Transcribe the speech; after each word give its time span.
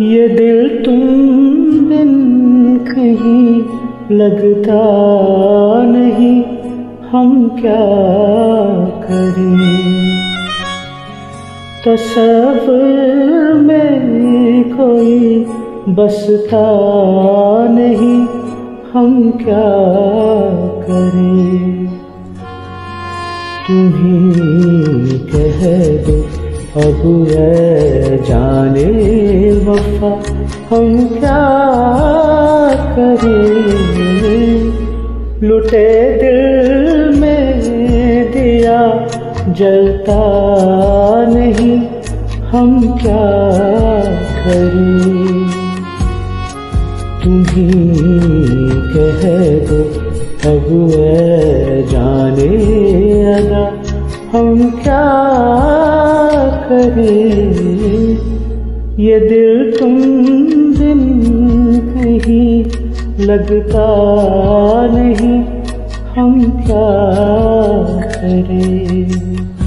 ये 0.00 0.28
दिल 0.28 0.84
तुम 0.84 1.00
बिन 1.88 2.12
कहीं 2.76 3.64
लगता 4.16 4.82
नहीं। 5.82 6.44
हम 7.08 7.48
क्या 7.48 7.86
करें? 9.08 10.20
तस्वर 11.86 12.74
में 13.54 14.64
कोई 14.70 15.46
बसता 15.88 16.66
नहीं। 17.68 18.26
हम 18.92 19.30
क्या 19.30 19.88
करें? 20.82 21.86
तुम्हें 23.68 25.18
कह 25.18 25.88
दो। 26.02 26.35
अब 26.76 27.02
है 27.28 28.16
जाने 28.24 28.84
वफा, 29.66 30.08
हम 30.70 30.88
क्या 31.12 31.44
करें 32.96 33.46
लुटे 35.42 35.88
दिल 36.20 37.20
में 37.20 38.30
दिया 38.32 38.80
जलता 39.58 40.20
नहीं, 41.30 41.78
हम 42.52 42.70
क्या 42.98 43.24
करें? 44.42 45.48
तुम्ही 47.24 47.68
कह 48.92 49.22
दो, 49.66 49.82
अब 50.50 50.68
है 50.92 51.82
जाने 51.88 52.52
अदा, 53.34 53.64
हम 54.32 54.70
क्या 54.82 55.04
करें। 56.68 58.36
ये 58.98 59.18
दिल 59.20 59.72
तुम 59.78 59.96
दिन 60.74 61.00
कहीं 61.90 62.64
लगता 63.26 63.86
नहीं 64.94 65.36
हम 66.16 66.32
क्या 66.66 66.88
करें? 68.12 69.65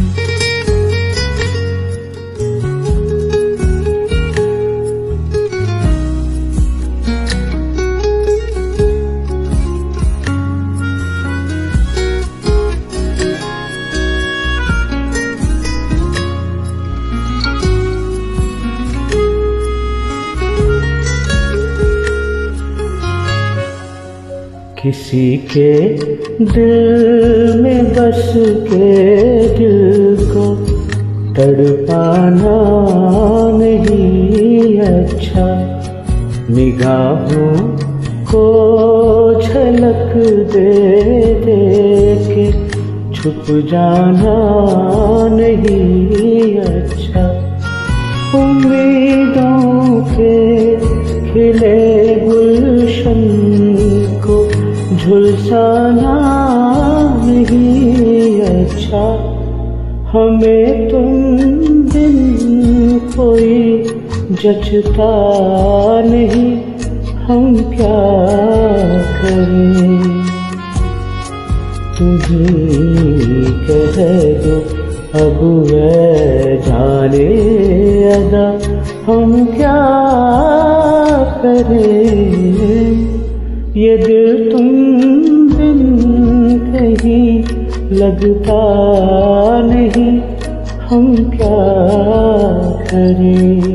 किसी 24.82 25.38
के 25.52 25.72
दिल 26.42 27.62
में 27.62 27.86
बस 27.94 28.22
के 28.68 28.92
दिल 29.58 30.16
को 30.30 30.46
तड़पाना 31.36 32.54
नहीं 33.58 34.80
अच्छा। 34.80 35.48
निगाहों 36.56 37.52
को 38.32 38.46
झलक 39.42 40.16
दे 40.54 40.74
दे 41.44 41.60
के 42.30 42.48
छुप 43.14 43.46
जाना 43.72 44.38
नहीं 45.36 46.58
अच्छा। 46.60 47.28
उम्मीदों 48.40 50.02
के 50.14 50.36
खिले 51.32 52.16
गुलशन 52.26 53.49
झुलसाना 55.10 56.16
नहीं 57.26 58.42
अच्छा। 58.42 59.06
हमें 60.10 60.90
तुम 60.90 61.08
दिन 61.90 63.00
कोई 63.16 63.84
जचता 64.32 65.10
नहीं, 66.02 66.52
हम 67.26 67.56
क्या 67.56 68.02
करें? 69.16 70.04
तुम्हें 71.98 73.52
कह 73.68 73.98
दो, 74.44 74.56
अब 75.26 75.40
जाने 76.68 77.28
अदा, 78.12 78.48
हम 79.12 79.46
क्या 79.46 79.78
करें? 81.42 82.79
ये 83.78 83.98
दिल 83.98 84.52
तुम 84.52 84.68
बिन 85.58 85.80
कहीं 86.74 87.44
लगता 87.92 88.62
नहीं। 89.62 90.22
हम 90.90 91.16
क्या 91.16 91.60
करें? 92.92 93.69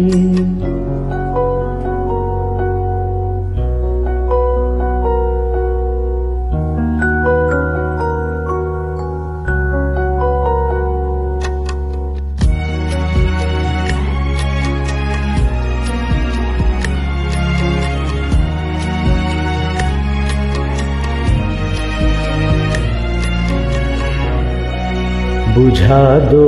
बुझा 25.55 26.19
दो 26.19 26.47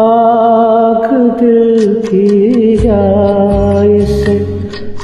आग 0.00 1.06
दिल 1.40 1.94
की 1.94 2.76
से 4.06 4.34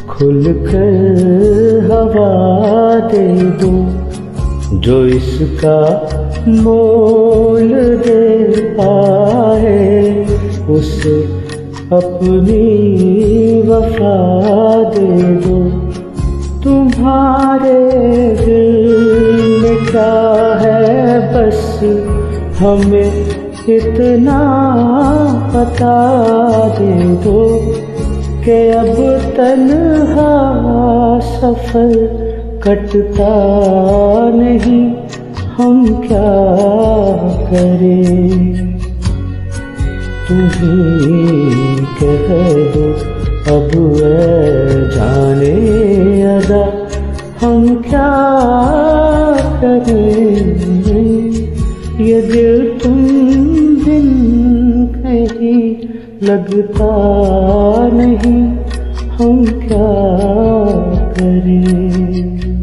खुल 0.08 0.44
कर 0.44 1.88
हवा 1.92 2.32
दे 3.08 3.28
दो। 3.60 3.72
जो 4.78 5.06
इसका 5.06 5.78
मोल 6.48 7.68
दे 8.06 8.50
पाए, 8.80 10.26
उसे 10.70 11.22
अपनी 11.92 12.64
वफा 13.62 14.18
दे 14.90 15.35
हमें 22.58 23.12
इतना 23.68 24.40
पता 25.52 25.96
दे 26.78 26.92
दो 27.24 27.40
कि 28.44 28.58
अब 28.78 28.96
तन्हा 29.36 30.32
सफ़र 31.30 31.92
कटता 32.64 33.34
नहीं, 34.34 34.84
हम 35.56 35.76
क्या 36.06 36.32
करें? 37.50 38.56
तुम्हें 40.28 41.84
कह 41.98 42.28
दो, 42.74 42.86
अब 43.56 43.70
जाने 44.94 45.56
अदा, 46.36 46.64
हम 47.40 47.60
क्या 47.88 48.10
करें? 49.60 50.15
तुम 52.78 53.06
दिन 53.84 54.06
कहीं 54.96 55.76
लगता 56.22 56.90
नहीं 57.92 58.42
हम 59.10 59.44
क्या 59.44 59.92
करें? 61.12 62.55